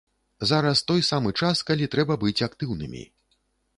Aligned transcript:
Зараз 0.51 0.79
той 0.91 1.03
самы 1.09 1.33
час, 1.41 1.61
калі 1.67 1.91
трэба 1.97 2.13
быць 2.25 2.37
актыўнымі. 2.51 3.03